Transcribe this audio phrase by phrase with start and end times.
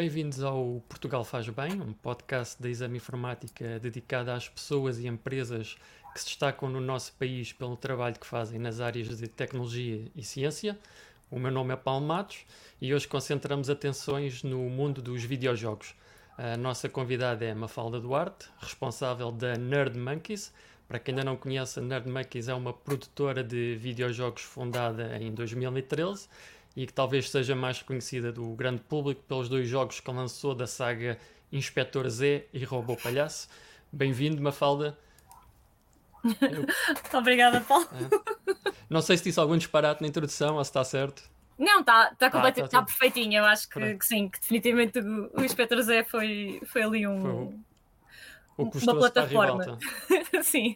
[0.00, 5.76] Bem-vindos ao Portugal Faz Bem, um podcast da Exame Informática dedicado às pessoas e empresas
[6.14, 10.24] que se destacam no nosso país pelo trabalho que fazem nas áreas de tecnologia e
[10.24, 10.78] ciência.
[11.30, 12.46] O meu nome é Paulo Matos
[12.80, 15.94] e hoje concentramos atenções no mundo dos videojogos.
[16.38, 20.50] A nossa convidada é Mafalda Duarte, responsável da Nerd Monkeys.
[20.88, 25.30] Para quem ainda não conhece, a Nerd Monkeys é uma produtora de videojogos fundada em
[25.30, 26.26] 2013
[26.76, 30.66] e que talvez seja mais conhecida do grande público pelos dois jogos que lançou da
[30.66, 31.18] saga
[31.52, 33.48] Inspector Z e Robô Palhaço.
[33.92, 34.96] Bem-vindo, Mafalda.
[36.24, 36.66] Eu...
[37.18, 37.88] Obrigada, Paulo.
[37.92, 38.72] É.
[38.88, 41.22] Não sei se disse algum disparate na introdução ou se está certo.
[41.58, 43.38] Não, está tá completamente ah, tá, tá perfeitinho.
[43.38, 47.62] Eu acho que, que, sim, que definitivamente o, o Inspector Z foi, foi ali um.
[48.56, 49.78] Foi o uma plataforma.
[50.42, 50.74] Sim.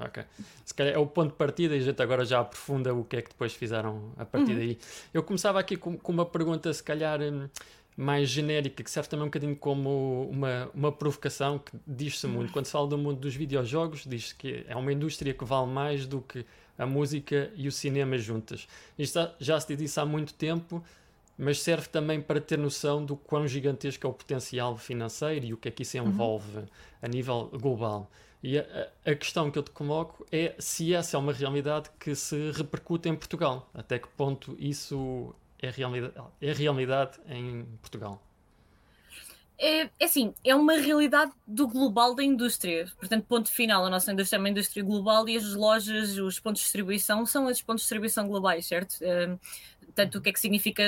[0.00, 0.24] Ok.
[0.64, 3.16] Se calhar é o ponto de partida e a gente agora já aprofunda o que
[3.16, 4.58] é que depois fizeram a partir uhum.
[4.58, 4.78] daí.
[5.12, 7.48] Eu começava aqui com, com, uma pergunta, se calhar hum,
[7.96, 12.52] mais genérica, que serve também um bocadinho como uma, uma provocação, que diz-se muito.
[12.52, 16.06] Quando se fala do mundo dos videojogos, diz-se que é uma indústria que vale mais
[16.06, 16.44] do que
[16.78, 18.68] a música e o cinema juntas.
[18.98, 20.84] Isto já se diz isso há muito tempo
[21.38, 25.56] mas serve também para ter noção do quão gigantesco é o potencial financeiro e o
[25.56, 26.08] que é que isso uhum.
[26.08, 26.66] envolve uhum.
[27.02, 28.10] a nível global.
[28.42, 32.14] E a, a, questão que eu te coloco é se essa é uma realidade que
[32.14, 33.68] se repercute em Portugal.
[33.74, 38.22] Até que ponto isso é realidade, é realidade em Portugal?
[39.58, 42.92] É, é assim, é uma realidade do global da indústria.
[42.98, 46.60] Portanto, ponto final, a nossa indústria é uma indústria global e as lojas, os pontos
[46.60, 48.98] de distribuição são os pontos de distribuição globais, certo?
[49.00, 49.40] Uh,
[49.94, 50.84] tanto o que é que significa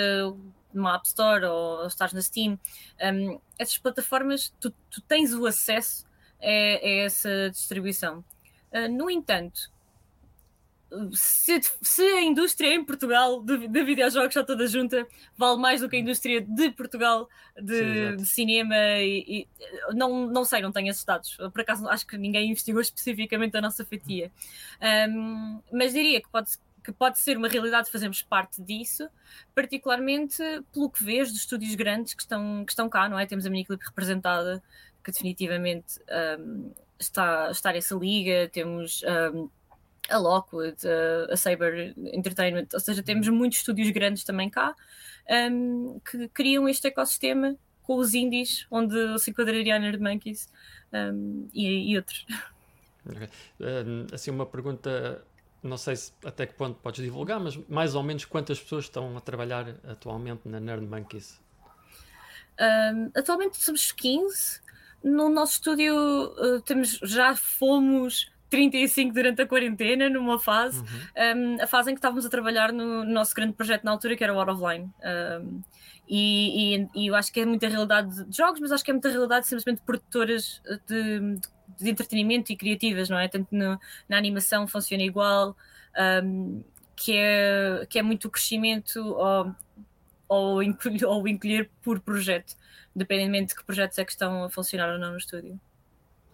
[0.74, 2.58] uma App Store ou estás na Steam.
[3.02, 6.06] Um, essas plataformas, tu, tu, tens o acesso
[6.42, 8.24] a, a essa distribuição.
[8.72, 9.70] Uh, no entanto,
[11.12, 15.88] se, se, a indústria em Portugal de, de videojogos está toda junta, vale mais do
[15.88, 17.28] que a indústria de Portugal
[17.60, 19.48] de, Sim, de cinema e, e,
[19.94, 21.36] não, não sei, não tenho esses dados.
[21.36, 24.32] Por acaso acho que ninguém investigou especificamente a nossa fatia.
[25.10, 29.10] Um, mas diria que pode que pode ser uma realidade, fazemos parte disso,
[29.54, 33.26] particularmente pelo que vês dos estúdios grandes que estão, que estão cá, não é?
[33.26, 34.62] Temos a Miniclip representada,
[35.08, 35.98] que definitivamente
[36.38, 39.02] um, está, está nessa liga, temos
[39.32, 39.48] um,
[40.10, 44.76] a Lockwood, a, a Saber Entertainment, ou seja, temos muitos estúdios grandes também cá
[45.50, 50.46] um, que criam este ecossistema com os indies, onde se enquadraria a Nerd Monkeys
[50.92, 52.26] um, e, e, outros.
[53.06, 53.28] Okay.
[54.12, 55.24] assim, uma pergunta
[55.62, 59.16] não sei se, até que ponto podes divulgar, mas mais ou menos quantas pessoas estão
[59.16, 61.40] a trabalhar atualmente na Nerd Monkeys?
[62.60, 64.60] Um, atualmente somos 15.
[65.02, 71.56] No nosso estúdio uh, temos, já fomos 35 durante a quarentena, numa fase, uhum.
[71.56, 74.16] um, a fase em que estávamos a trabalhar no, no, nosso grande projeto na altura,
[74.16, 74.90] que era o Out of Line.
[75.04, 75.62] Um,
[76.08, 78.94] e, e, e, eu acho que é muita realidade de jogos, mas acho que é
[78.94, 81.48] muita realidade simplesmente produtoras de, de
[81.78, 83.28] de entretenimento e criativas, não é?
[83.28, 85.56] Tanto no, na animação funciona igual,
[86.24, 86.62] um,
[86.96, 89.54] que, é, que é muito o crescimento ou,
[90.28, 92.56] ou, encolher, ou encolher por projeto,
[92.98, 95.58] dependendo de que projetos é que estão a funcionar ou não no estúdio.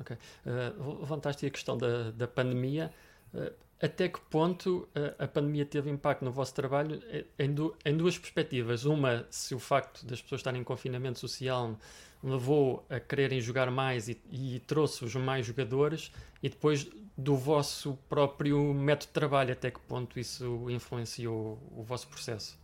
[0.00, 0.16] Ok.
[0.44, 2.92] Uh, levantaste a questão da, da pandemia.
[3.32, 7.02] Uh, até que ponto uh, a pandemia teve impacto no vosso trabalho
[7.38, 8.84] em, du em duas perspectivas?
[8.84, 11.78] Uma, se o facto das pessoas estarem em confinamento social
[12.22, 16.10] levou a quererem jogar mais e, e trouxe-vos mais jogadores
[16.42, 22.08] e depois do vosso próprio método de trabalho, até que ponto isso influenciou o vosso
[22.08, 22.58] processo?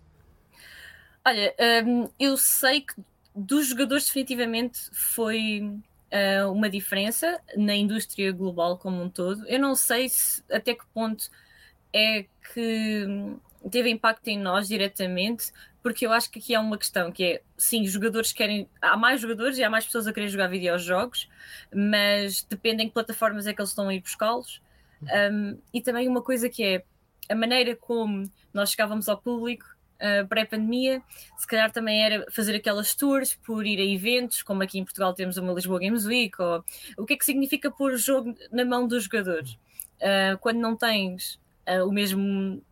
[1.25, 1.55] Olha,
[1.87, 2.95] um, eu sei que
[3.35, 9.47] dos jogadores definitivamente foi uh, uma diferença na indústria global como um todo.
[9.47, 11.31] Eu não sei se, até que ponto
[11.93, 13.07] é que
[13.71, 15.53] teve impacto em nós diretamente,
[15.83, 18.97] porque eu acho que aqui há uma questão que é, sim, os jogadores querem, há
[18.97, 21.29] mais jogadores e há mais pessoas a querer jogar videojogos,
[21.75, 24.63] mas depende em que plataformas é que eles estão a ir buscá-los.
[25.03, 26.85] Um, e também uma coisa que é
[27.29, 29.65] a maneira como nós chegávamos ao público
[30.01, 31.03] uh, pré-pandemia,
[31.37, 35.15] se calhar também era fazer aquelas tours por ir a eventos, como aqui em Portugal
[35.15, 36.65] temos uma Lisboa Games Week, ou
[36.97, 39.53] o que é que significa pôr o jogo na mão dos jogadores?
[39.97, 41.39] Uh, quando não tens
[41.69, 42.63] uh, o mesmo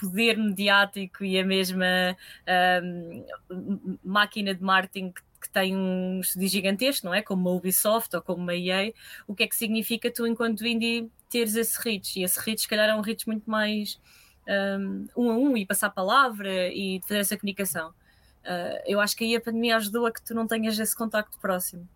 [0.00, 2.16] poder mediático e a mesma
[3.50, 7.20] um, máquina de marketing que, que tem um estúdio gigantesco, não é?
[7.20, 8.92] Como uma Ubisoft ou como uma EA,
[9.26, 12.20] o que é que significa tu, enquanto indie, teres esse reach?
[12.20, 13.98] E esse reach, se calhar, é um reach muito mais
[15.16, 17.90] um, a um e passar a palavra e fazer essa comunicação.
[18.42, 21.38] Uh, eu acho que aí a pandemia ajudou a que tu não tenhas esse contacto
[21.38, 21.88] próximo.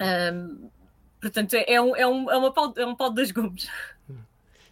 [0.00, 0.68] Um,
[1.20, 3.68] portanto, é um, é, um, é, uma pau, é um pau de dois gumes.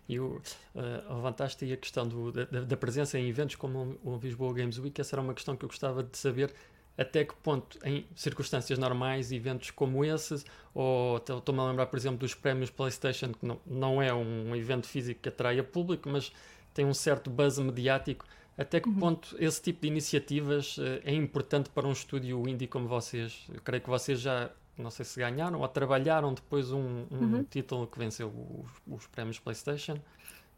[0.08, 0.40] E o,
[0.75, 4.78] uh, levantaste aí a questão do, da, da, presença em eventos como o Lisboa Games
[4.78, 5.00] Week.
[5.00, 6.52] Essa era uma questão que eu gostava de saber
[6.96, 10.44] até que ponto, em circunstâncias normais, eventos como esses,
[10.75, 14.87] ou estou-me a lembrar, por exemplo, dos prémios PlayStation, que não, não é um evento
[14.87, 16.32] físico que atraia público, mas
[16.74, 18.24] tem um certo buzz mediático.
[18.56, 18.98] Até que uhum.
[18.98, 23.46] ponto esse tipo de iniciativas uh, é importante para um estúdio indie como vocês?
[23.52, 27.44] Eu creio que vocês já, não sei se ganharam ou trabalharam depois um, um uhum.
[27.44, 29.98] título que venceu os, os, prémios PlayStation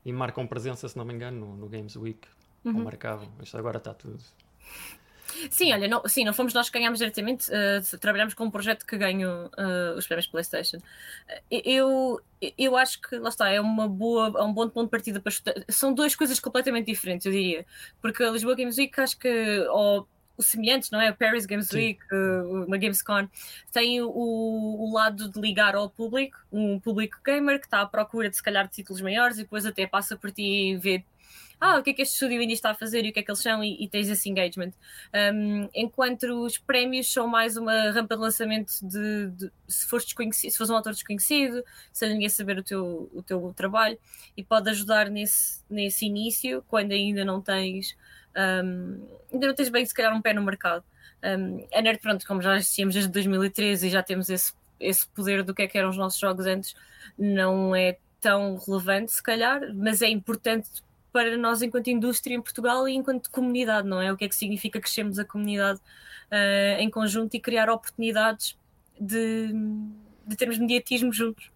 [0.04, 2.26] e marcam presença, se não me engano, no, no Games Week.
[2.64, 2.78] Uhum.
[2.78, 3.28] Ou marcavam.
[3.42, 4.18] Isto agora está tudo.
[5.50, 8.86] Sim, olha, não, sim, não fomos nós que ganhámos diretamente, uh, trabalhamos com um projeto
[8.86, 10.78] que ganhou uh, os prémios PlayStation.
[10.78, 10.82] Uh,
[11.50, 12.20] eu,
[12.56, 15.30] eu acho que, lá está, é, uma boa, é um bom ponto de partida para
[15.30, 15.54] estudar.
[15.68, 17.66] São duas coisas completamente diferentes, eu diria.
[18.00, 21.08] Porque a Lisboa Games Week, acho que, ou o semelhante, não é?
[21.08, 21.76] A Paris Games Sim.
[21.76, 22.00] Week,
[22.66, 23.28] uma Gamescom,
[23.72, 28.28] tem o, o, lado de ligar ao público, um público gamer que está à procura
[28.28, 31.04] de se calhar de títulos maiores e depois até passa por ti e vê
[31.66, 33.22] ah, o que é que este estúdio ainda está a fazer e o que é
[33.22, 34.72] que eles são, e, e tens esse engagement.
[35.32, 40.50] Um, enquanto os prémios são mais uma rampa de lançamento de, de se fores desconhecido,
[40.50, 43.98] se fores um autor desconhecido, sem ninguém saber o teu, o teu trabalho,
[44.36, 47.96] e pode ajudar nesse, nesse início, quando ainda não tens.
[48.36, 49.02] Um,
[49.32, 50.84] ainda não tens bem, se calhar, um pé no mercado.
[51.22, 55.42] Um, a Nerd, pronto, como já assistimos desde 2013 e já temos esse, esse poder
[55.42, 56.74] do que é que eram os nossos jogos antes,
[57.18, 60.68] não é tão relevante, se calhar, mas é importante
[61.14, 64.12] para nós enquanto indústria em Portugal e enquanto comunidade, não é?
[64.12, 68.58] O que é que significa crescermos a comunidade uh, em conjunto e criar oportunidades
[69.00, 69.52] de,
[70.26, 71.52] de termos mediatismo juntos.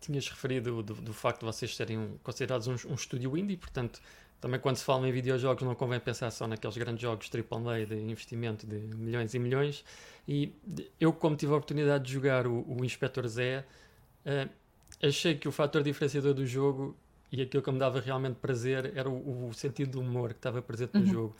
[0.00, 4.02] Tinhas referido do, do facto de vocês serem considerados um, um estúdio indie, portanto,
[4.40, 8.00] também quando se fala em videojogos não convém pensar só naqueles grandes jogos AAA de
[8.00, 9.84] investimento de milhões e milhões.
[10.26, 10.52] E
[10.98, 13.64] eu, como tive a oportunidade de jogar o, o Inspector Zé,
[14.26, 14.50] uh,
[15.00, 16.96] achei que o fator diferenciador do jogo
[17.30, 20.62] e aquilo que me dava realmente prazer era o, o sentido do humor que estava
[20.62, 21.06] presente no uhum.
[21.06, 21.36] jogo.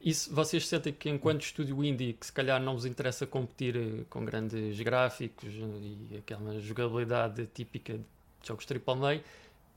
[0.00, 4.04] Isso, vocês sentem que enquanto estúdio indie, que se calhar não vos interessa competir eh,
[4.08, 8.04] com grandes gráficos e aquela jogabilidade típica de
[8.46, 9.20] jogos AAA,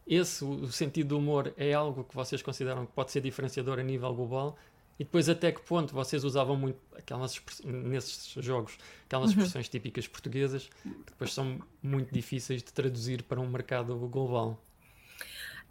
[0.08, 3.84] esse, o sentido do humor é algo que vocês consideram que pode ser diferenciador a
[3.84, 4.58] nível global?
[5.00, 9.38] E depois até que ponto vocês usavam muito aquelas nesses jogos aquelas uhum.
[9.38, 14.62] expressões típicas portuguesas que depois são muito difíceis de traduzir para um mercado global?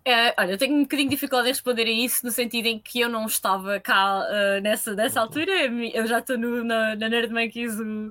[0.02, 2.78] É, olha, eu tenho um bocadinho de dificuldade em responder a isso, no sentido em
[2.78, 5.52] que eu não estava cá uh, nessa, nessa altura,
[5.92, 8.10] eu já estou na, na Nerd Monkeys no,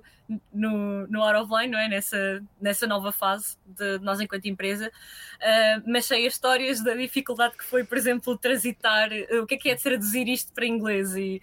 [0.54, 1.88] no, no Out of Line, não é?
[1.90, 6.94] Nessa, nessa nova fase de, de nós enquanto empresa, uh, mas sei as histórias da
[6.94, 10.54] dificuldade que foi, por exemplo, transitar, uh, o que é que é de traduzir isto
[10.54, 11.42] para inglês, e,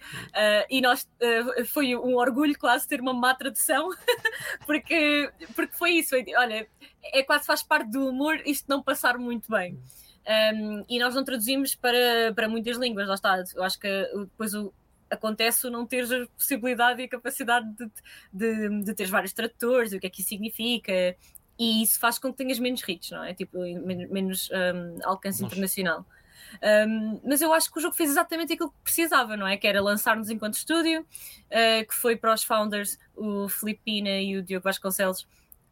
[0.69, 1.05] e nós,
[1.73, 3.89] foi um orgulho quase ter uma má tradução,
[4.65, 6.65] porque, porque foi isso, olha,
[7.03, 9.77] é quase faz parte do humor isto não passar muito bem.
[10.27, 13.43] Um, e nós não traduzimos para, para muitas línguas, lá está.
[13.55, 14.73] Eu acho que depois o,
[15.09, 17.89] acontece o não teres a possibilidade e a capacidade de,
[18.33, 21.15] de, de teres vários tradutores, o que é que isso significa,
[21.57, 23.33] e isso faz com que tenhas menos hits, não é?
[23.33, 25.53] Tipo, menos um, alcance Nossa.
[25.53, 26.05] internacional.
[26.87, 29.57] Um, mas eu acho que o jogo fez exatamente aquilo que precisava, não é?
[29.57, 34.43] Que era lançar-nos enquanto estúdio, uh, que foi para os founders, o Filipina e o
[34.43, 35.27] Diogo Vasconcelos,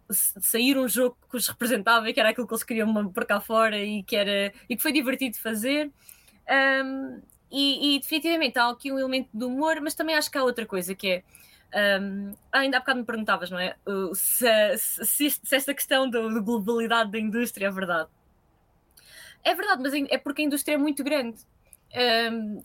[0.09, 3.39] sair um jogo que os representava e que era aquilo que eles queriam por cá
[3.39, 5.91] fora e que, era, e que foi divertido fazer.
[6.49, 7.21] Um,
[7.51, 10.65] e, e, definitivamente há aqui um elemento de humor, mas também acho que há outra
[10.65, 11.23] coisa que é.
[11.99, 13.75] Um, ainda há bocado me perguntavas, não é?
[14.13, 18.09] Se, se, se esta questão da globalidade da indústria é verdade.
[19.43, 21.37] É verdade, mas é porque a indústria é muito grande.
[22.31, 22.63] Um,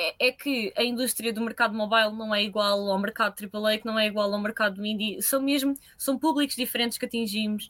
[0.00, 3.86] é, é, que a indústria do mercado mobile não é igual ao mercado AAA, que
[3.86, 5.20] não é igual ao mercado indie.
[5.20, 7.68] São mesmo, são públicos diferentes que atingimos,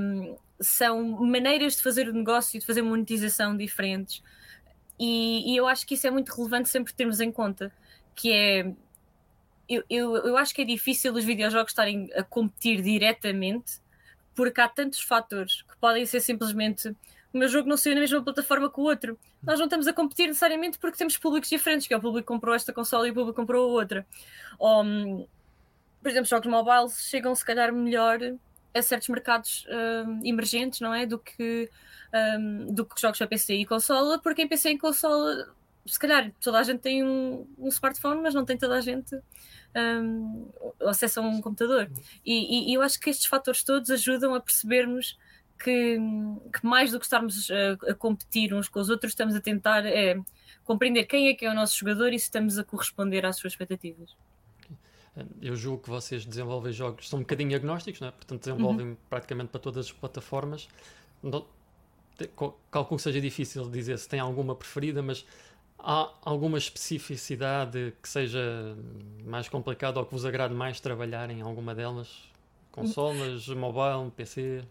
[0.00, 4.20] um, são maneiras de fazer o negócio e de fazer monetização diferentes.
[4.98, 7.72] E, e, eu acho que isso é muito relevante sempre termos em conta,
[8.16, 8.74] que é...
[9.68, 13.80] Eu, eu, eu acho que é difícil os videojogos estarem a competir diretamente,
[14.34, 16.92] porque há tantos fatores que podem ser simplesmente
[17.32, 19.18] o meu jogo não saiu na mesma plataforma que o outro.
[19.42, 22.34] Nós não estamos a competir necessariamente porque temos públicos diferentes, que é o público que
[22.34, 24.06] comprou esta consola e o público que comprou a outra.
[24.58, 25.26] Ou, hum,
[26.02, 28.18] por exemplo, jogos mobile chegam se calhar melhor
[28.74, 29.66] a certos mercados
[30.06, 31.06] um, emergentes, não é?
[31.06, 31.70] Do que,
[32.38, 35.54] um, do que jogos para PC e consola, porque em PC e consola,
[35.86, 39.16] se calhar toda a gente tem um, um smartphone, mas não tem toda a gente
[39.76, 40.48] um,
[40.86, 41.90] acesso a um computador.
[42.24, 45.18] E, e, e eu acho que estes fatores todos ajudam a percebermos
[45.62, 45.98] que,
[46.52, 49.84] que mais do que estarmos a, a, competir uns com os outros, estamos a tentar
[49.84, 50.18] é,
[50.64, 53.52] compreender quem é que é o nosso jogador e se estamos a corresponder às suas
[53.52, 54.16] expectativas.
[55.42, 58.10] Eu julgo que vocês desenvolvem jogos, são um bocadinho agnósticos, é?
[58.10, 58.96] portanto desenvolvem uhum.
[59.08, 60.68] praticamente para todas as plataformas.
[61.22, 61.44] Não,
[62.70, 65.26] calculo que seja difícil dizer se tem alguma preferida, mas
[65.78, 68.76] há alguma especificidade que seja
[69.24, 72.30] mais complicada ou que vos agrade mais trabalhar em alguma delas?
[72.70, 74.64] Consolas, mobile, PC?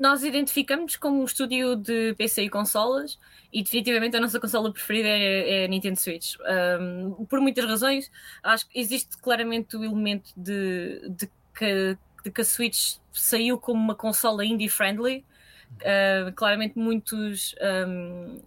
[0.00, 3.18] Nós identificamos como um estúdio de PC e consolas
[3.52, 6.36] e definitivamente a nossa consola preferida é, é a Nintendo Switch.
[6.80, 8.10] Um, por muitas razões,
[8.42, 13.78] acho que existe claramente o elemento de, de, que, de que a Switch saiu como
[13.78, 15.22] uma consola indie-friendly.
[15.82, 17.54] Uh, claramente muitos
[17.86, 18.40] um,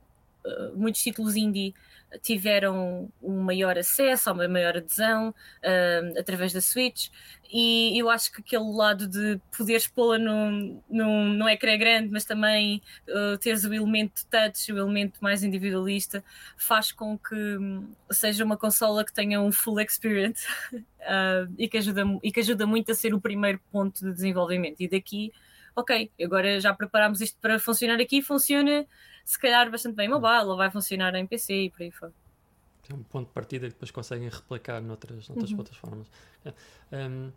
[0.46, 1.74] eh, muitos títulos indie
[2.22, 7.10] tiveram um maior acesso, uma maior adesão uh, através da Switch,
[7.52, 12.26] e eu acho que aquele lado de poderes pô-la num, num, num ecrã grande, mas
[12.26, 16.24] também uh, teres o elemento touch, o elemento mais individualista,
[16.58, 20.44] faz com que um, seja uma consola que tenha um full experience
[20.74, 24.82] uh, e, que ajuda, e que ajuda muito a ser o primeiro ponto de desenvolvimento.
[24.82, 25.32] E daqui,
[25.76, 28.84] ok, agora já preparámos isto para funcionar aqui, funciona
[29.24, 32.14] se calhar bastante bem mobile, ou vai funcionar em PC e por aí fora.
[32.90, 35.56] É um ponto de partida que depois conseguem replicar noutras, noutras uhum.
[35.56, 36.08] plataformas.
[36.44, 36.54] É.
[36.92, 37.32] Um,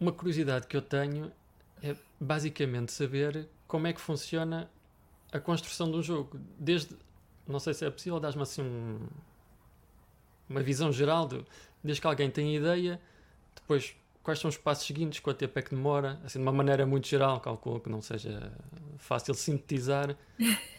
[0.00, 1.32] uma curiosidade que eu tenho
[1.82, 4.68] é basicamente saber como é que funciona
[5.32, 6.38] a construção de um jogo.
[6.58, 6.96] Desde,
[7.46, 9.06] não sei se é possível, dar-me assim um,
[10.48, 11.44] uma visão geral, de,
[11.82, 13.00] desde que alguém tem ideia,
[13.54, 16.84] depois quais são os passos seguintes, quanto tempo é que demora, assim de uma maneira
[16.84, 18.52] muito geral, calculo que não seja
[18.98, 20.16] fácil sintetizar.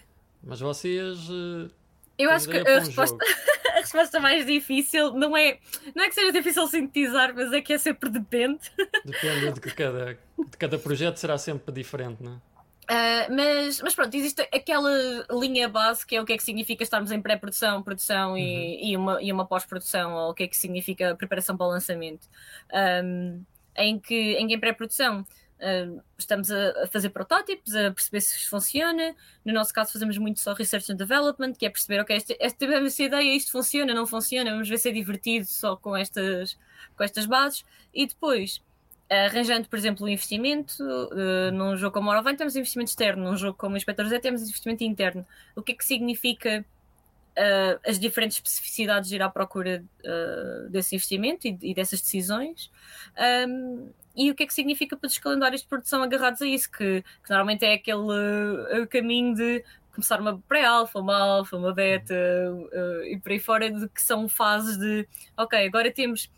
[0.47, 1.29] Mas vocês.
[1.29, 1.69] Uh,
[2.17, 3.17] eu acho que a resposta,
[3.75, 5.59] a resposta mais difícil não é,
[5.93, 8.71] não é que seja difícil sintetizar, mas é que é sempre depende.
[9.05, 12.57] Depende de cada, de cada projeto, será sempre diferente, não é?
[12.89, 14.89] Uh, mas, mas pronto, existe aquela
[15.29, 18.37] linha base que é o que é que significa estarmos em pré-produção, produção, uhum.
[18.37, 21.69] e, e, uma, e uma pós-produção, ou o que é que significa preparação para o
[21.69, 22.29] lançamento.
[23.03, 23.43] Um,
[23.75, 25.25] em que em pré-produção
[25.59, 29.15] Uh, estamos a, fazer protótipos, a perceber se funciona.
[29.43, 32.65] No nosso caso, fazemos muito só research and development, que é perceber, ok, esta, esta,
[32.65, 36.57] esta ideia, isto funciona, não funciona, vamos ver se é divertido só com estas,
[36.95, 37.65] com estas bases.
[37.93, 38.61] E depois,
[39.09, 43.57] arranjando, por exemplo, um investimento, uh, num jogo como Morrowind temos investimento externo, num jogo
[43.57, 45.25] como Inspector Z temos investimento interno.
[45.55, 46.65] O que é que significa
[47.37, 52.69] uh, as diferentes especificidades de ir à procura uh, desse investimento e, e dessas decisões?
[53.47, 56.71] Um, e o que é que significa para os calendários de produção agarrados a isso,
[56.71, 62.15] que, que normalmente é aquele uh, caminho de começar uma pré-alfa, uma alfa, uma beta
[62.15, 65.07] uh, e por aí fora, de que são fases de
[65.37, 66.31] ok, agora temos,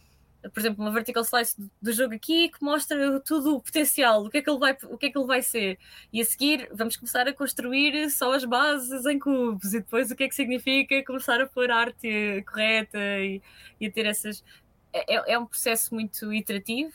[0.53, 4.39] por exemplo, uma vertical slice do jogo aqui que mostra tudo o potencial, o que
[4.39, 5.79] é que ele vai, o que é que ele vai ser,
[6.12, 10.15] e a seguir vamos começar a construir só as bases em cubos, e depois o
[10.17, 13.41] que é que significa começar a pôr arte correta e,
[13.79, 14.43] e a ter essas.
[14.91, 16.93] É, é, é um processo muito iterativo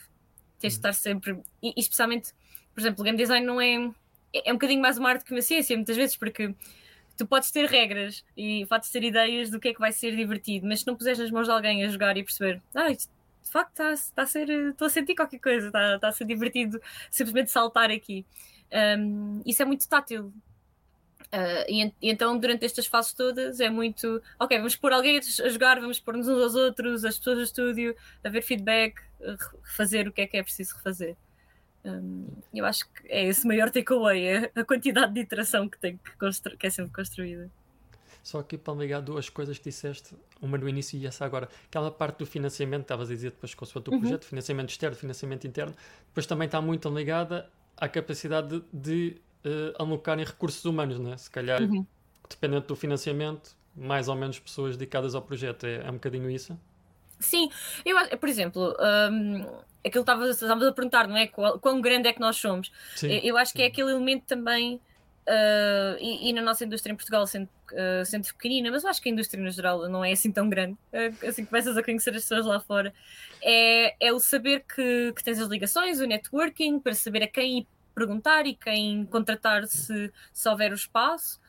[0.59, 1.39] tens de estar sempre.
[1.61, 2.33] E, especialmente,
[2.73, 3.75] por exemplo, o game design não é.
[4.33, 6.53] É, é um bocadinho mais uma arte que uma ciência, muitas vezes, porque
[7.17, 10.67] tu podes ter regras e podes ter ideias do que é que vai ser divertido,
[10.67, 13.09] mas se não puseres nas mãos de alguém a jogar e perceber, ah, isto,
[13.43, 16.25] de facto está, está a ser, estou a sentir qualquer coisa, está, está a ser
[16.25, 18.25] divertido simplesmente saltar aqui.
[18.99, 20.33] Um, isso é muito tátil.
[21.33, 25.49] Uh, e, e, então, durante estas fases todas, é muito ok, vamos pôr alguém a
[25.49, 28.95] jogar, vamos pôr-nos uns aos outros, as pessoas do estúdio, a ver feedback,
[29.63, 31.15] refazer o que é que é preciso refazer.
[31.83, 35.97] Um, eu acho que é esse maior takeaway, é a quantidade de iteração que, tem
[35.97, 37.49] que, que é sempre construída.
[38.23, 41.47] Só aqui para ligar duas coisas que disseste, uma no início e essa agora.
[41.67, 43.99] Aquela parte do financiamento, estavas a dizer depois com o seu uhum.
[43.99, 45.75] projeto, financiamento externo, financiamento interno,
[46.07, 51.15] depois também está muito ligada à capacidade de, de uh, alocarem recursos humanos, né?
[51.17, 51.85] se calhar, uhum.
[52.27, 55.67] dependendo do financiamento, mais ou menos pessoas dedicadas ao projeto.
[55.67, 56.59] É, é um bocadinho isso?
[57.19, 57.49] Sim,
[57.85, 58.75] eu acho, por exemplo,
[59.11, 59.41] um,
[59.85, 61.27] aquilo que estávamos a perguntar, não é?
[61.27, 62.71] Qual, quão grande é que nós somos?
[62.95, 63.57] Sim, eu acho sim.
[63.57, 68.05] que é aquele elemento também, uh, e, e, na nossa indústria em Portugal, sendo, uh,
[68.05, 70.73] sendo pequenina, mas eu acho que a indústria no geral não é assim tão grande,
[70.73, 72.93] uh, assim que começas a conhecer as pessoas lá fora,
[73.41, 77.67] é, é o saber que, que tens as ligações, o networking, para saber a quem
[77.93, 81.39] perguntar e quem contratar se, se houver o espaço.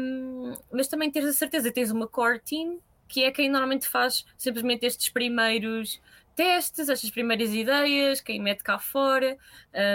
[0.00, 4.24] Um, mas também tens a certeza tens uma core team que é quem normalmente faz
[4.36, 6.00] simplesmente estes primeiros
[6.36, 9.36] testes, estas primeiras ideias, quem mete cá fora.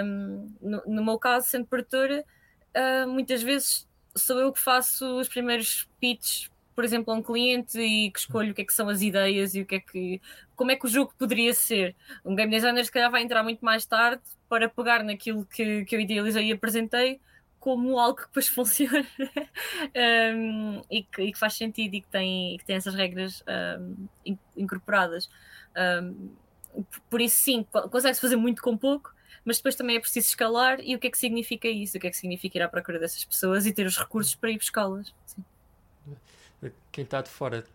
[0.03, 2.25] Um, no, no, meu caso, sendo produtora,
[2.75, 7.79] uh, muitas vezes sou eu que faço os primeiros pitches, por exemplo, a um cliente
[7.79, 10.21] e que escolho o que é que são as ideias e o que é que,
[10.55, 11.95] como é que o jogo poderia ser.
[12.25, 15.95] Um game designer, se calhar, vai entrar muito mais tarde para pegar naquilo que, que
[15.95, 17.21] eu idealizei e apresentei
[17.63, 19.07] como algo que depois funciona
[20.35, 23.41] um, e, que, e, que, faz sentido e que tem, que tem essas regras
[23.79, 24.05] um,
[24.57, 25.29] incorporadas.
[25.73, 26.29] Um,
[27.09, 29.15] por isso, sim, consegue-se fazer muito com pouco,
[29.45, 30.81] mas depois também é preciso escalar.
[30.81, 31.95] E o que é que significa isso?
[31.95, 34.51] O que é que significa ir à procura dessas pessoas e ter os recursos para
[34.51, 35.15] ir buscá-las?
[36.91, 37.65] quem está de fora,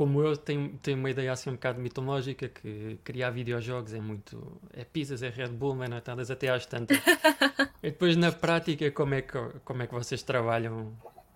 [0.00, 4.58] como eu, tem, tem uma ideia assim um bocado mitológica que criar videojogos é muito.
[4.72, 5.88] é pizzas, é Red Bull, não é
[6.32, 6.96] até às tantas.
[7.84, 10.90] e depois na prática, como é, que, como é que vocês trabalham?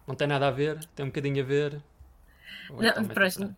[0.07, 0.83] Não tem nada a ver?
[0.97, 1.83] Tem um bocadinho a ver?
[2.71, 3.55] Ou é não, próximo.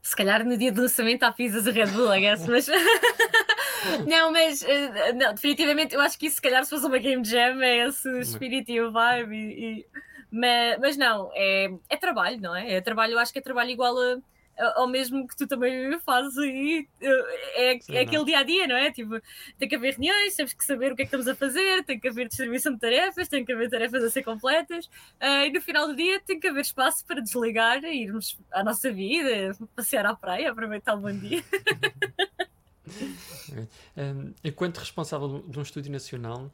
[0.00, 2.68] Se calhar no dia do lançamento há pizzas e Red Bull, I guess, mas.
[4.06, 7.24] não, mas uh, não, definitivamente eu acho que isso se calhar se fosse uma game
[7.24, 9.86] jam é esse espírito e o vibe e, e...
[10.30, 12.74] Mas, mas não, é, é trabalho, não é?
[12.74, 14.18] É trabalho, eu acho que é trabalho igual a
[14.58, 18.76] ao mesmo que tu também fazes aí, é, Sim, é aquele dia a dia, não
[18.76, 18.90] é?
[18.90, 19.20] Tipo,
[19.58, 21.98] tem que haver reuniões, temos que saber o que é que estamos a fazer, tem
[21.98, 25.60] que haver distribuição de tarefas, tem que haver tarefas a ser completas, uh, e no
[25.60, 30.06] final do dia tem que haver espaço para desligar e irmos à nossa vida, passear
[30.06, 31.42] à praia, aproveitar o bom dia.
[33.96, 36.50] um, enquanto responsável de um estúdio nacional,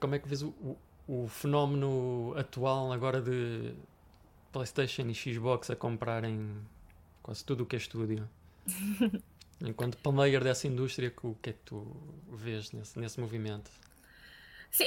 [0.00, 3.74] como é que vês o, o, fenómeno atual agora de
[4.52, 6.56] PlayStation e Xbox a comprarem
[7.22, 8.28] quase tudo o que é estúdio.
[9.60, 11.86] Enquanto player dessa indústria, o que é que tu
[12.30, 13.70] vês nesse, nesse movimento?
[14.70, 14.84] Sim,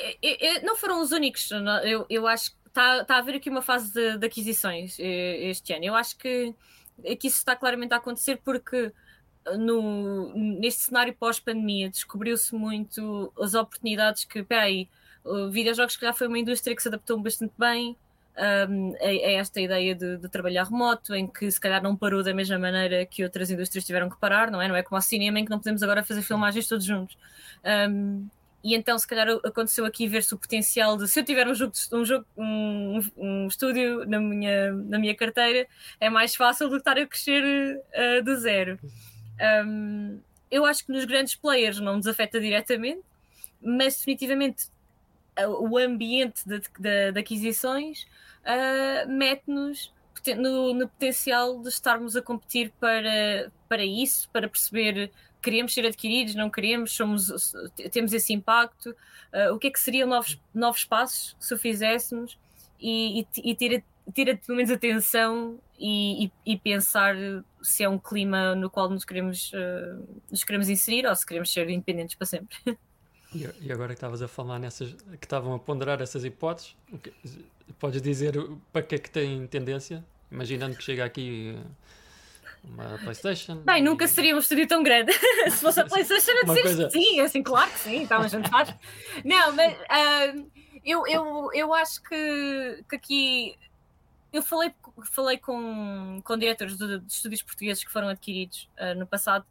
[0.64, 1.50] não foram os únicos.
[1.84, 5.74] Eu, eu acho que está, tá a haver aqui uma fase de, de, aquisições este
[5.74, 5.86] ano.
[5.86, 6.54] Eu acho que,
[7.20, 8.92] que isso está claramente a acontecer porque
[9.58, 14.90] no, neste cenário pós-pandemia descobriu-se muito as oportunidades que, peraí,
[15.52, 17.96] videojogos que já foi uma indústria que se adaptou bastante bem,
[18.70, 22.22] um, é, é, esta ideia de, de, trabalhar remoto, em que se calhar não parou
[22.22, 24.68] da mesma maneira que outras indústrias tiveram que parar, não é?
[24.68, 27.18] Não é como ao cinema em que não podemos agora fazer filmagens todos juntos.
[27.90, 28.28] Um,
[28.64, 31.72] e então, se calhar, aconteceu aqui ver-se o potencial de se eu tiver um jogo,
[31.94, 35.68] um, jogo um, um, estúdio na minha, na minha carteira,
[36.00, 38.80] é mais fácil do que estar a crescer uh, do zero.
[39.66, 43.02] Um, eu acho que nos grandes players não nos afeta diretamente,
[43.62, 44.66] mas definitivamente
[45.44, 48.06] o ambiente de, de, de aquisições
[48.44, 49.94] uh, mete-nos
[50.38, 56.34] no, no, potencial de estarmos a competir para, para isso, para perceber queremos ser adquiridos,
[56.34, 57.54] não queremos, somos,
[57.92, 62.40] temos esse impacto, uh, o que é que seriam novos, novos passos se o fizéssemos
[62.80, 67.16] e, e, e ter, ter pelo menos atenção e, e, e, pensar
[67.62, 71.54] se é um clima no qual nos queremos, uh, nos queremos inserir ou se queremos
[71.54, 72.58] ser independentes para sempre.
[73.62, 76.76] E, agora que estavas a falar nessas, que estavam a ponderar essas hipóteses,
[77.80, 78.36] podes dizer
[78.72, 80.04] para que é que tem tendência?
[80.32, 81.58] Imaginando que chega aqui
[82.64, 83.58] uma PlayStation.
[83.58, 85.12] Bem, nunca seria um estúdio tão grande.
[85.52, 86.90] Se fosse a PlayStation, eu dizia coisa...
[86.90, 88.74] sim, assim, claro que sim, a gente faz.
[89.24, 90.52] Não, mas uh,
[90.84, 93.56] eu, eu, eu acho que, que aqui.
[94.32, 94.74] Eu falei,
[95.12, 99.46] falei com, com diretores de, de estúdios portugueses que foram adquiridos uh, no passado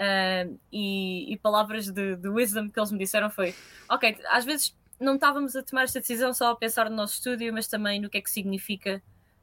[0.00, 3.54] Uh, e, e, palavras de, de wisdom que eles me disseram foi:
[3.86, 7.52] Ok, às vezes não estávamos a tomar esta decisão só a pensar no nosso estúdio,
[7.52, 9.02] mas também no que é que significa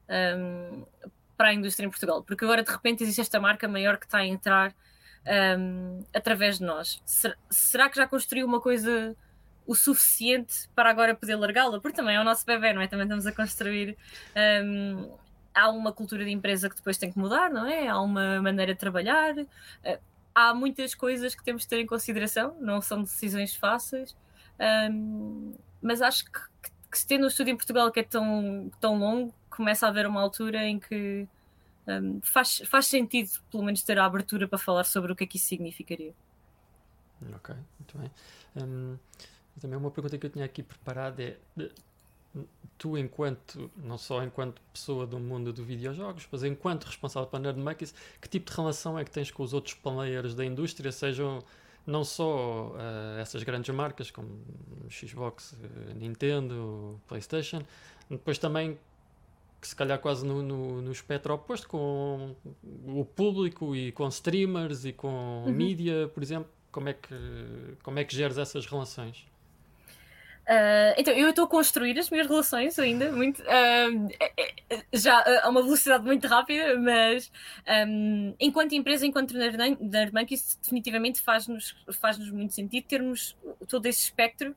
[0.10, 0.84] um,
[1.38, 4.18] para a indústria em Portugal, porque agora de repente existe esta marca maior que está
[4.18, 4.74] a entrar
[5.60, 7.02] um, através de nós.
[7.06, 9.16] Será, será que já construiu uma coisa
[9.66, 11.80] o suficiente para agora poder largá-la?
[11.80, 12.88] Porque também é o nosso bebê, não é?
[12.88, 13.96] Também estamos a construir.
[14.64, 15.12] Um,
[15.54, 17.88] há uma cultura de empresa que depois tem que mudar, não é?
[17.88, 19.36] Há uma maneira de trabalhar.
[20.40, 24.16] Há muitas coisas que temos de ter em consideração, não são decisões fáceis,
[24.92, 28.70] um, mas acho que, que, que se tendo um estudo em Portugal que é tão,
[28.80, 31.28] tão longo, começa a haver uma altura em que
[31.88, 35.28] um, faz, faz sentido, pelo menos, ter a abertura para falar sobre o que é
[35.28, 36.14] que isso significaria.
[37.34, 38.12] Ok, muito bem.
[38.58, 38.96] Um,
[39.60, 41.38] também uma pergunta que eu tinha aqui preparada é
[42.78, 47.94] tu enquanto, não só enquanto pessoa do mundo dos videojogos, mas enquanto responsável para Nerdmakers,
[48.22, 51.40] que tipo de relação é que tens com os outros players da indústria, sejam
[51.86, 54.30] não só uh, essas grandes marcas como
[54.90, 57.62] Xbox, uh, Nintendo, Playstation,
[58.10, 58.78] depois também
[59.60, 62.36] que se calhar quase no, no, no espectro oposto com
[62.86, 65.52] o público e com streamers e com uhum.
[65.52, 67.16] mídia, por exemplo, como é que
[67.82, 69.26] como é que geres essas relações?
[70.48, 74.08] Uh, então, eu estou a construir as minhas relações ainda, muito, uh,
[74.94, 77.30] já a uma velocidade muito rápida, mas
[77.86, 83.36] um, enquanto empresa, enquanto Nerdbank, isso definitivamente faz-nos faz -nos muito sentido termos
[83.68, 84.56] todo esse espectro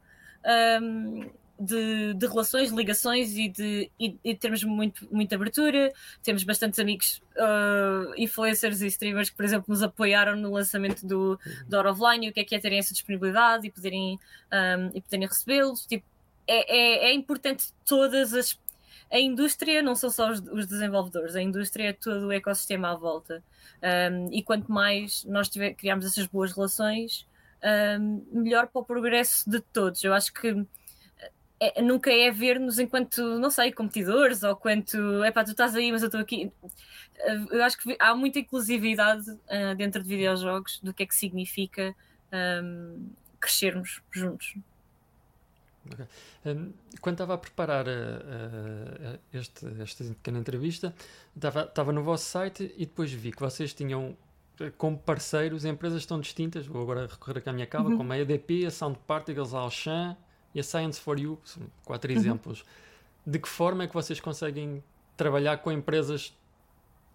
[0.81, 1.29] um,
[1.61, 5.93] de, de, relações, ligações e de, e, e termos muito, muita abertura.
[6.23, 11.39] Temos bastantes amigos, uh, influencers e streamers que, por exemplo, nos apoiaram no lançamento do,
[11.69, 14.19] do Out of Line, o que é que é terem essa disponibilidade e poderem,
[14.51, 15.85] um, e poderem recebê-los.
[15.85, 16.05] Tipo,
[16.47, 18.59] é, é, é, importante todas as.
[19.13, 22.95] A indústria não são só os, os, desenvolvedores, a indústria é todo o ecossistema à
[22.95, 23.43] volta.
[23.83, 27.27] Um, e quanto mais nós tiver, criarmos essas boas relações,
[28.01, 30.03] um, melhor para o progresso de todos.
[30.05, 30.65] Eu acho que
[31.61, 35.93] é, nunca é ver-nos enquanto, não sei, competidores ou quanto, é pá, tu estás aí,
[35.93, 36.51] mas eu estou aqui.
[36.63, 41.15] Uh, eu acho que há muita inclusividade uh, dentro de videojogos do que é que
[41.15, 41.95] significa
[42.65, 44.55] um, crescermos juntos.
[45.93, 46.07] Okay.
[46.47, 50.95] Um, quando estava a preparar uh, uh, este, esta pequena entrevista,
[51.37, 54.17] estava, estava no vosso site e depois vi que vocês tinham
[54.79, 57.97] como parceiros empresas tão distintas, vou agora recorrer aqui à minha cava, uhum.
[57.99, 60.17] como a EDP, a Sound Particles, a Alchan
[60.55, 62.19] e a Science for You, são quatro uhum.
[62.19, 62.65] exemplos.
[63.27, 64.83] De que forma é que vocês conseguem
[65.17, 66.37] trabalhar com empresas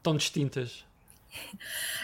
[0.02, 0.86] tão distintas?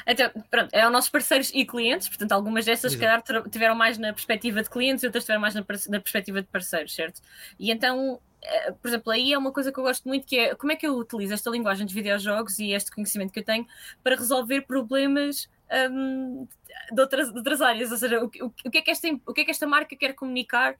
[0.05, 3.97] Então, pronto, é os nossos parceiros e clientes, portanto, algumas dessas, se calhar, tiveram mais
[3.97, 7.21] na perspectiva de clientes e outras tiveram mais na, na perspectiva de parceiros, certo?
[7.57, 10.55] E então, eh, por exemplo, aí é uma coisa que eu gosto muito que é
[10.55, 13.65] como é que eu utilizo esta linguagem dos videojogos e este conhecimento que eu tenho
[14.03, 15.47] para resolver problemas
[15.91, 16.47] um,
[16.91, 19.33] de, outras, de outras áreas, ou seja, o, o, o, que é que esta, o
[19.33, 20.75] que é que esta marca quer comunicar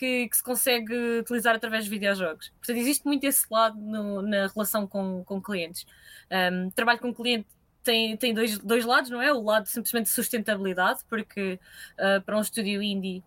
[0.00, 2.48] que, que, se consegue utilizar através de videojogos.
[2.58, 5.84] Portanto, existe muito esse lado no, na relação com, com clientes.
[6.30, 7.46] Um, trabalho com cliente
[7.82, 9.30] tem, tem dois, dois lados, não é?
[9.30, 11.60] O lado simplesmente de sustentabilidade, porque
[11.98, 13.22] uh, para um estúdio indie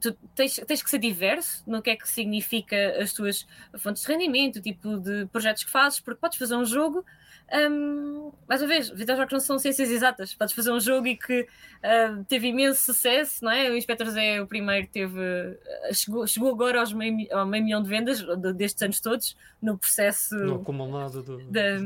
[0.00, 3.46] tu tens, tens que ser diverso no que é que significa as tuas
[3.78, 7.04] fontes de rendimento, o tipo de projetos que fazes, porque podes fazer um jogo.
[7.52, 10.34] Um, mais uma vez, videojogos não são ciências exatas.
[10.34, 13.70] Podes fazer um jogo e que uh, teve imenso sucesso, não é?
[13.70, 15.20] O Inspector Zé, o primeiro, teve.
[15.20, 18.24] Uh, chegou, chegou agora aos meio, ao meio milhão de vendas
[18.56, 20.34] destes anos todos, no processo.
[20.34, 21.44] No acumulado do.
[21.44, 21.78] Da,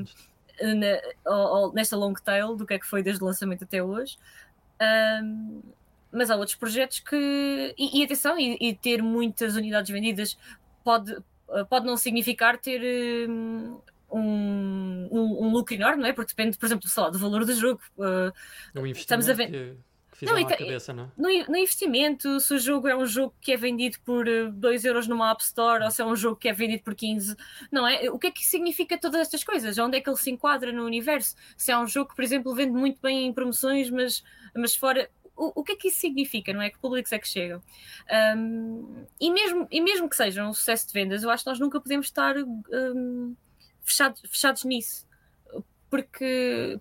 [0.62, 4.16] na, ou, nesta long tail do que é que foi desde o lançamento até hoje.
[4.80, 5.60] Um,
[6.12, 7.74] mas há outros projetos que.
[7.76, 10.38] E, e atenção, e, e, ter muitas unidades vendidas
[10.84, 11.16] pode,
[11.68, 13.28] pode não significar ter.
[13.28, 13.78] Um,
[14.10, 16.14] um, um, lucro enorme, não é?
[16.14, 17.78] Porque depende, por exemplo, sei lá, do valor do jogo.
[17.98, 18.32] Uh,
[18.94, 19.76] estamos a ver
[20.18, 21.12] fizeram não, cabeça, não?
[21.16, 24.88] No, no, investimento, se o jogo é um jogo que é vendido por 2 eh,
[24.88, 27.36] euros numa App Store ou se é um jogo que é vendido por 15,
[27.70, 28.10] não é?
[28.10, 29.78] O que é que significa todas estas coisas?
[29.78, 31.36] Onde é que ele se enquadra no universo?
[31.56, 34.24] Se é um jogo que, por exemplo, vende muito bem em promoções, mas,
[34.56, 35.08] mas fora.
[35.38, 36.68] O, o que é que isso significa, não é?
[36.68, 37.62] Que públicos é que chegam?
[38.36, 41.60] Um, e, mesmo, e mesmo que seja um sucesso de vendas, eu acho que nós
[41.60, 43.36] nunca podemos estar um,
[43.82, 45.06] fechados, fechados nisso.
[45.88, 46.78] Porque,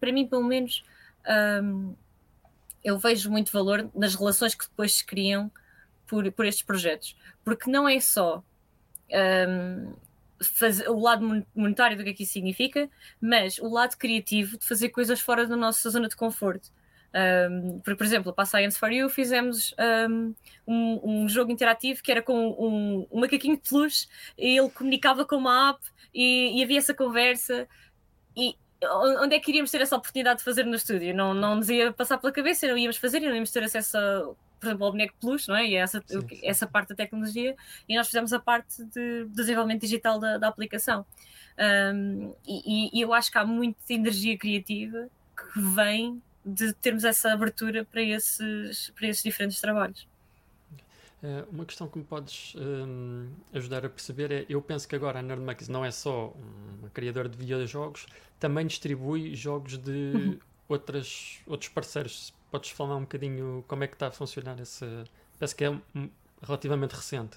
[0.00, 0.84] para, mim, pelo menos.
[1.62, 1.94] Um,
[2.84, 5.50] eu vejo muito valor nas relações que depois se criam
[6.06, 8.44] por, por estes projetos, porque não é só
[10.40, 12.88] fazer, o lado monetário do que é significa,
[13.20, 16.70] mas o lado criativo de fazer coisas fora da nossa zona de conforto.
[17.16, 19.74] Um, por, por, exemplo, para a Science for You fizemos
[20.06, 20.34] um,
[20.66, 25.24] um, um, jogo interativo que era com um, um macaquinho de peluche e ele comunicava
[25.24, 25.80] com uma app
[26.12, 27.66] e, e havia essa conversa
[28.36, 31.14] e onde é que iríamos ter essa oportunidade de fazer no estúdio?
[31.14, 33.96] Não, não nos ia passar pela cabeça, não íamos fazer e não íamos ter acesso,
[33.96, 35.66] a, por exemplo, ao boneco Plus, não é?
[35.66, 36.40] E essa, sim, sim.
[36.42, 37.56] essa parte da tecnologia,
[37.88, 41.06] e nós fizemos a parte de desenvolvimento digital da, da aplicação.
[41.58, 47.32] Um, e, e, eu acho que há muita energia criativa que vem de termos essa
[47.32, 50.06] abertura para esses, para esses diferentes trabalhos.
[51.22, 55.18] Uh, uma questão que me podes um, ajudar a perceber é: eu penso que agora
[55.18, 56.32] a Nerdmax não é só
[56.78, 58.06] uma criadora de videojogos,
[58.38, 60.38] também distribui jogos de uhum.
[60.68, 62.32] outras, outros parceiros.
[62.50, 64.86] Podes falar um bocadinho como é que está a funcionar esse.
[65.38, 65.76] Penso que é
[66.42, 67.36] relativamente recente.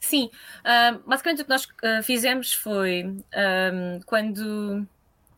[0.00, 4.86] Sim, uh, basicamente o que nós uh, fizemos foi um, quando.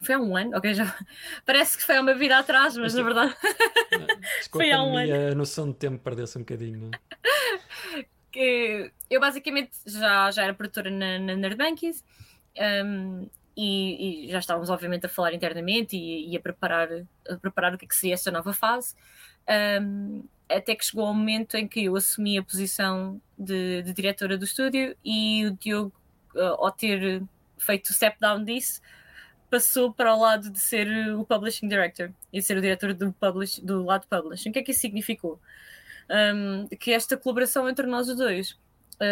[0.03, 0.75] Foi há um ano, ok?
[0.75, 0.95] Já...
[1.47, 3.35] Parece que foi há uma vida atrás, mas, na verdade.
[4.51, 5.33] foi há um ano.
[5.33, 6.91] A noção de tempo perdeu-se um bocadinho.
[8.33, 12.03] que eu basicamente já, já era produtora na, na Nerdbankies
[12.85, 16.89] um, e, e, já estávamos obviamente a falar internamente e, e, a, preparar,
[17.29, 18.95] a preparar o que, é que seria esta nova fase
[19.83, 24.39] um, até que chegou o momento em que eu assumi a posição de, de diretora
[24.39, 25.93] do estúdio e o Diogo
[26.35, 27.23] uh, ao ter
[27.59, 28.81] feito o step down disso
[29.53, 33.61] passou para o lado de ser o publishing director e ser o diretor do, publish,
[33.61, 34.49] do lado publishing.
[34.49, 35.39] O que é que isso significou?
[36.09, 38.59] um, que esta colaboração entre nós dois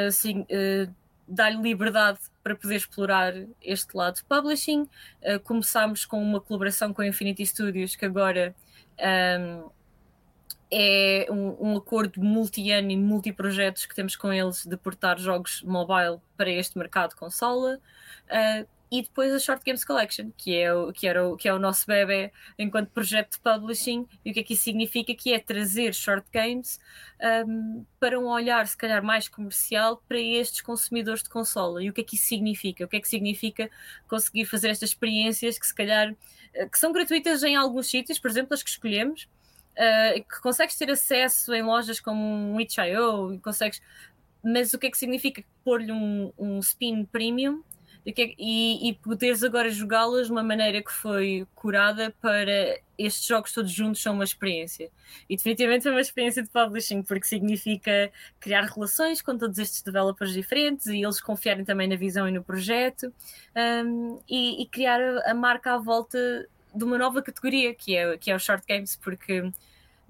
[0.07, 0.95] assim, uh,
[1.27, 4.83] dá-lhe liberdade para poder explorar este lado publishing.
[5.23, 8.55] Uh, começámos com uma colaboração com a Infinity Studios, que agora
[9.41, 9.71] um,
[10.71, 16.21] é um, um acordo multi-ano e multi-projetos que temos com eles de portar jogos mobile
[16.37, 17.81] para este mercado consola.
[18.29, 21.55] Uh, e depois a Short Games Collection, que é o, que era o, que é
[21.55, 25.15] o nosso bebê enquanto projeto de publishing, e o que é que isso significa?
[25.15, 26.81] Que é trazer short games
[27.47, 31.83] um, para um olhar, se calhar, mais comercial para estes consumidores de consola.
[31.83, 32.85] E o que é que isso significa?
[32.85, 33.71] O que é que significa
[34.09, 36.13] conseguir fazer estas experiências que, se calhar,
[36.53, 39.29] eh, que são gratuitas em alguns sítios, por exemplo, as que escolhemos,
[39.77, 43.81] uh, que consegues ter acesso em lojas como um itch.io, consegues
[44.43, 47.63] mas o que é que significa pôr-lhe um, um spin premium
[48.07, 53.53] é e, e poderes agora jogá-las de uma maneira que foi curada para estes jogos
[53.53, 54.91] todos juntos são uma experiência.
[55.29, 60.33] E definitivamente é uma experiência de publishing, porque significa criar relações com todos estes developers
[60.33, 63.13] diferentes e eles confiarem também na visão e no projeto
[63.85, 68.17] um, e, e, criar a, a marca à volta de uma nova categoria que é,
[68.17, 69.51] que é o short games, porque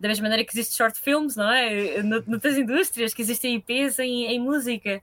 [0.00, 2.02] da mesma maneira que existem short films, não é?
[2.02, 5.02] Noutras indústrias, que existem IPs em, em, música.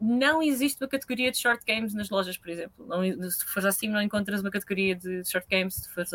[0.00, 2.84] Não existe uma categoria de short games nas lojas, por exemplo.
[2.84, 5.74] Não, se fores assim, não encontras uma categoria de short games.
[5.74, 6.10] Se fores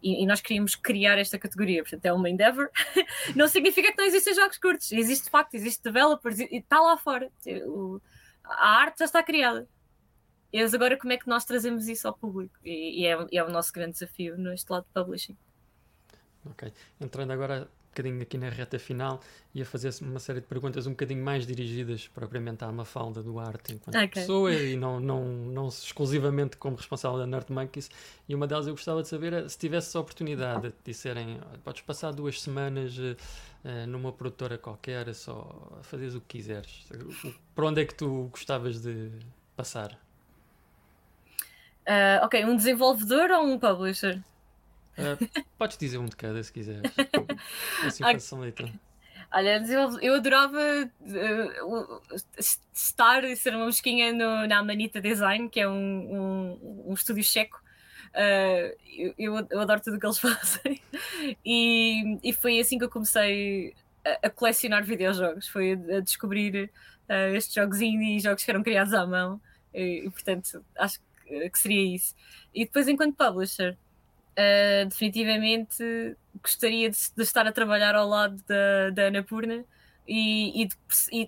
[0.00, 2.70] e, e, nós queríamos criar esta categoria, portanto é uma endeavor.
[3.34, 4.92] não significa que não existem jogos curtos.
[4.92, 7.28] Existe de facto, existe developers e está lá fora.
[8.44, 9.68] A arte já está criada.
[10.52, 12.54] E agora como é que nós trazemos isso ao público?
[12.64, 15.36] E, e é, é o nosso grande desafio neste lado de publishing.
[16.50, 16.72] Ok.
[17.00, 19.20] Entrando agora um bocadinho aqui na reta final
[19.54, 23.38] e a fazer uma série de perguntas um bocadinho mais dirigidas propriamente à Mafalda do
[23.38, 24.08] arte enquanto okay.
[24.08, 27.90] pessoa e não, não, não exclusivamente como responsável da Nerd Monkeys.
[28.28, 31.82] E uma delas eu gostava de saber é, se tivesse a oportunidade de disserem podes
[31.82, 36.86] passar duas semanas uh, numa produtora qualquer, só fazeres o que quiseres.
[37.54, 39.10] Por onde é que tu gostavas de
[39.54, 39.92] passar?
[41.86, 44.22] Uh, ok, um desenvolvedor ou um publisher?
[44.98, 46.82] Uh, podes dizer um de cada se quiseres.
[47.84, 48.70] Assim facilita.
[49.34, 49.62] Olha,
[50.02, 50.60] eu adorava
[51.00, 52.02] uh,
[52.72, 57.24] estar e ser uma mosquinha no, na Amanita Design, que é um, um, um estúdio
[57.24, 57.58] checo.
[58.12, 58.76] Uh,
[59.18, 60.82] eu, eu, adoro tudo o que eles fazem.
[61.44, 63.74] E, e foi assim que eu comecei
[64.04, 65.48] a, a colecionar videojogos.
[65.48, 66.70] Foi a, a descobrir
[67.08, 69.40] uh, estes jogos indie, jogos que eram criados à mão.
[69.72, 72.14] E, e portanto, acho que, que seria isso.
[72.54, 73.78] E depois, enquanto publisher,
[74.32, 79.62] Uh, definitivamente gostaria de, de, estar a trabalhar ao lado da, da Ana Purna
[80.08, 80.76] e, e, de,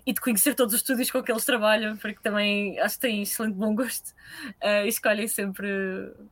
[0.05, 3.21] e, de, conhecer todos os estúdios com que eles trabalham, porque também acho que têm
[3.21, 4.09] excelente bom gosto
[4.63, 5.67] uh, e escolhem sempre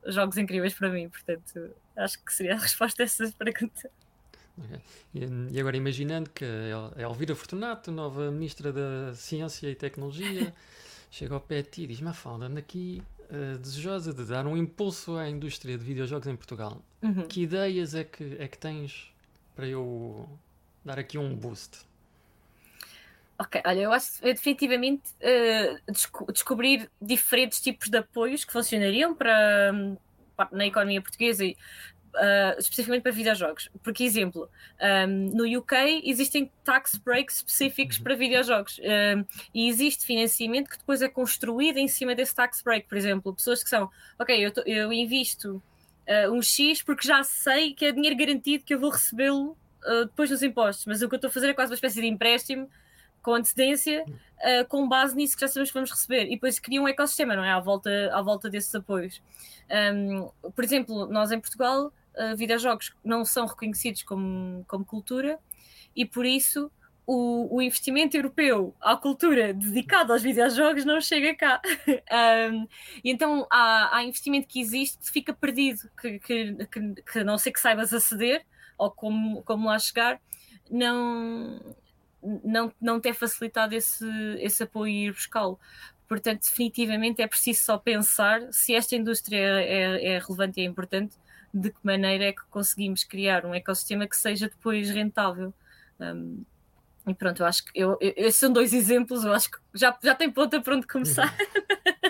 [0.08, 1.10] jogos incríveis para mim.
[1.10, 3.90] Portanto, acho que seria a resposta a essa pergunta.
[4.58, 4.80] Okay.
[5.14, 10.54] E, e, agora, imaginando que a Elvira Fortunato, nova Ministra da Ciência e Tecnologia,
[11.10, 14.56] chega ao pé de ti e diz: Mafalda, anda aqui uh, desejosa de dar um
[14.58, 16.82] impulso à indústria de videojogos em Portugal.
[17.02, 17.28] Uhum.
[17.28, 19.14] Que ideias é que, é que tens
[19.56, 20.30] para eu
[20.84, 21.86] dar aqui um boost?
[23.38, 29.14] Ok, olha, eu acho que definitivamente uh, desco descobrir diferentes tipos de apoios que funcionariam
[29.16, 29.74] para,
[30.36, 31.58] para na economia portuguesa e
[32.16, 33.70] uh, especificamente para videojogos.
[33.82, 34.50] Por exemplo,
[35.08, 38.04] um, no UK existem tax breaks específicos uhum.
[38.04, 42.88] para videojogos um, e existe financiamento que depois é construído em cima desse tax break.
[42.88, 45.62] Por exemplo, pessoas que são, ok, eu, eu invisto
[46.08, 50.06] uh, um X porque já sei que é dinheiro garantido que eu vou recebê-lo uh,
[50.06, 52.08] depois dos impostos, mas o que eu estou a fazer é quase uma espécie de
[52.08, 52.70] empréstimo
[53.22, 56.26] com antecedência, uh, com base nisso que já sabemos que vamos receber.
[56.26, 57.52] E depois cria um ecossistema, não é?
[57.52, 59.22] À volta, à volta desses apoios.
[59.72, 65.40] Um, por exemplo, nós em Portugal uh, videojogos não são reconhecidos como, como cultura
[65.96, 66.72] e por isso
[67.06, 71.62] o, o, investimento europeu à cultura dedicado aos videojogos não chega cá.
[72.52, 72.68] um,
[73.04, 77.38] e então há, há, investimento que existe que fica perdido, que, que, que, que não
[77.38, 78.46] sei que saibas aceder
[78.78, 80.20] ou como, como lá chegar,
[80.72, 81.60] não,
[82.44, 84.06] não, não ter facilitado esse,
[84.40, 85.60] esse apoio e ir buscá-lo.
[86.08, 91.18] Portanto, definitivamente é preciso só pensar se esta indústria é, é relevante e é importante,
[91.54, 95.54] de que maneira é que conseguimos criar um ecossistema que seja depois rentável.
[96.00, 96.44] Um,
[97.06, 99.96] e pronto, eu acho que eu, eu, esses são dois exemplos, eu acho que já,
[100.02, 101.36] já tem ponta para onde começar.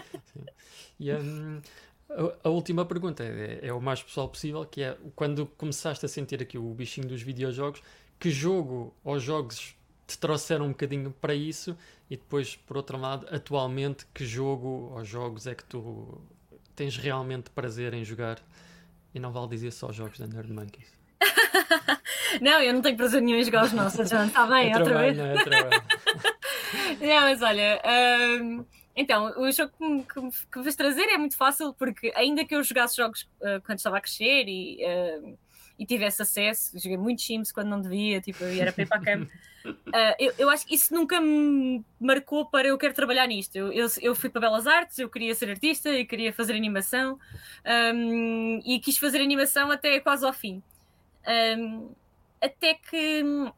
[0.99, 1.61] e um,
[2.09, 6.09] a, a, última pergunta é, é, o mais pessoal possível, que é quando começaste a
[6.09, 7.81] sentir aqui o bichinho dos videojogos,
[8.19, 9.75] que jogo ou jogos
[10.05, 11.75] te trouxeram um bocadinho para isso
[12.09, 16.21] e depois, por outro lado, atualmente, que jogo ou jogos é que tu
[16.75, 18.39] tens realmente prazer em jogar
[19.13, 20.91] e não vale dizer só jogos da Nerd Monkeys.
[22.41, 24.25] não, eu não tenho prazer nenhum em jogar os nossos, João.
[24.25, 25.17] Está bem, é outra vez.
[25.17, 25.35] Não, é
[26.99, 27.81] não, mas olha.
[28.41, 32.11] Um, então, o jogo que me, que, que me fez trazer é muito fácil, porque
[32.15, 34.79] ainda que eu jogasse jogos uh, quando estava a crescer e.
[34.83, 35.42] Uh,
[35.77, 36.77] e tivesse acesso.
[36.77, 39.27] Joguei muito Sims quando não devia, tipo, e era para ir para a cama.
[39.65, 39.73] Uh,
[40.19, 43.55] eu, eu, acho que isso nunca me marcou para eu quero trabalhar nisto.
[43.55, 47.19] Eu, eu, eu, fui para Belas Artes, eu queria ser artista e queria fazer animação
[47.95, 50.61] um, e quis fazer animação até quase ao fim.
[51.57, 51.91] Um,
[52.41, 53.53] até que uh,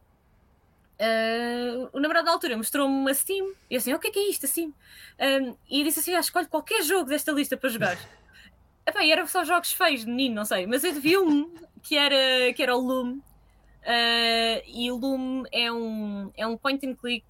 [1.91, 4.29] o namorado da altura mostrou-me uma Steam e eu assim, o que é que é
[4.29, 4.73] isto assim?
[5.19, 7.97] Um, e disse assim: ah, escolhe qualquer jogo desta lista para jogar.
[8.87, 11.51] Epá, e eram só jogos feios menino, não sei, mas eu vi um
[11.85, 13.17] que era, que era o Loom.
[13.17, 17.23] Uh, e o Loom é um, é um point and click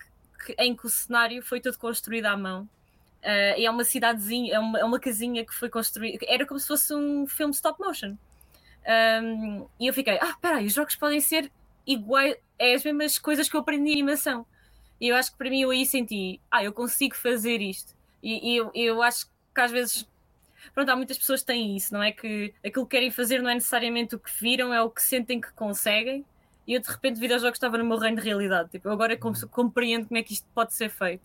[0.45, 2.63] que, em que o cenário foi todo construído à mão.
[3.21, 6.67] Uh, é uma cidadezinha, é uma, é uma casinha que foi construída, era como se
[6.67, 8.15] fosse um filme stop motion.
[8.87, 11.51] Um, e eu fiquei, ah, peraí, os jogos podem ser
[11.85, 14.45] iguais, é as mesmas coisas que eu aprendi em animação.
[15.01, 17.93] E eu acho que para mim eu aí senti, ah, eu consigo fazer isto.
[18.23, 20.07] E, e eu, eu acho que às vezes,
[20.73, 22.11] pronto, há muitas pessoas que têm isso, não é?
[22.11, 25.39] Que aquilo que querem fazer não é necessariamente o que viram, é o que sentem
[25.39, 26.25] que conseguem.
[26.67, 28.69] E eu de repente, videojogos estava no meu reino de realidade.
[28.71, 29.33] Tipo, eu agora uhum.
[29.49, 31.23] compreendo como é que isto pode ser feito.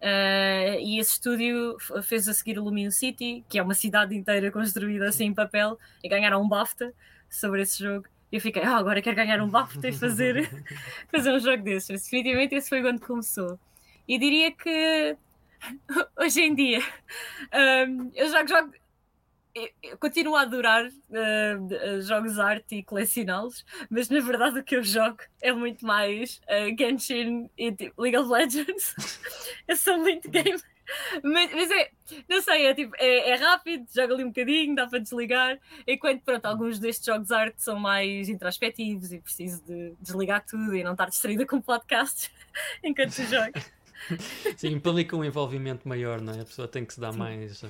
[0.00, 4.50] Uh, e esse estúdio fez a seguir o Lumion City, que é uma cidade inteira
[4.52, 6.94] construída assim em papel, e ganharam um BAFTA
[7.28, 8.06] sobre esse jogo.
[8.30, 10.48] E eu fiquei, ah, agora quero ganhar um BAFTA e fazer,
[11.10, 12.02] fazer um jogo desses.
[12.02, 13.58] Definitivamente esse foi quando começou.
[14.06, 15.16] E diria que
[16.16, 16.80] hoje em dia
[17.88, 18.72] um, eu jogo, jogo
[19.82, 24.76] eu continuo a adorar uh, jogos de arte e colecioná-los, mas na verdade o que
[24.76, 28.94] eu jogo é muito mais uh, Genshin e tipo, League of Legends.
[29.66, 30.60] eu sou muito gamer.
[31.22, 31.90] Mas, mas, é,
[32.26, 35.58] não sei, é, tipo, é, é, rápido, joga ali um bocadinho, dá para desligar.
[35.86, 40.74] Enquanto, pronto, alguns destes jogos de arte são mais introspectivos e preciso de desligar tudo
[40.74, 42.30] e não estar distraída com podcasts
[42.82, 43.77] enquanto se joga.
[44.56, 46.40] Sim, implica um envolvimento maior, não é?
[46.40, 47.18] A pessoa tem que se dar Sim.
[47.18, 47.62] mais.
[47.62, 47.68] Uh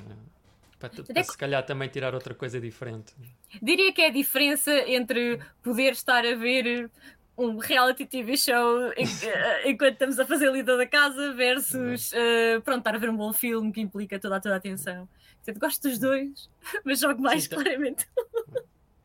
[0.79, 3.13] para, para se calhar também tirar outra coisa diferente.
[3.61, 6.91] Diria que é a diferença entre poder estar a ver
[7.37, 12.61] um reality TV show eh, enquanto estamos a fazer a lida da casa versus uh,
[12.63, 15.09] pronto, estar a ver um bom filme que implica toda, toda a atenção.
[15.37, 16.49] Portanto, gosto dos dois,
[16.85, 17.57] mas jogo mais Sim, tá.
[17.57, 18.07] claramente.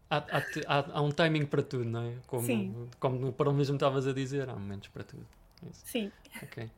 [0.10, 2.14] Há, há, há, um timing para tudo, não é?
[2.28, 2.88] Como, Sim.
[3.00, 5.26] como para o mesmo estavas a dizer, há momentos para tudo.
[5.68, 5.82] Isso.
[5.86, 6.12] Sim.
[6.42, 6.70] Ok.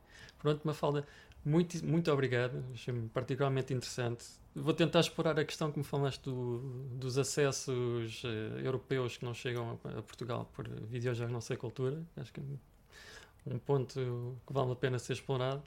[0.46, 1.04] Pronto, Mafalda,
[1.44, 2.64] muito, muito obrigado.
[2.72, 6.60] Achei-me particularmente interessante Vou tentar explorar a questão que me falaste do,
[6.92, 8.28] dos acessos uh,
[8.64, 12.00] europeus que não chegam a, a, Portugal por videojogos sei cultura.
[12.16, 15.64] Acho que é um ponto que vale a pena ser explorado.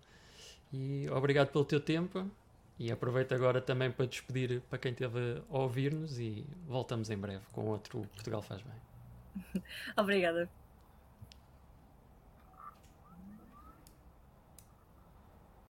[0.71, 2.25] E obrigado pelo teu tempo.
[2.79, 7.43] E aproveito agora também para despedir para quem esteve a ouvir-nos e voltamos em breve
[7.51, 9.61] com outro Portugal Faz Bem.
[9.97, 10.49] Obrigada.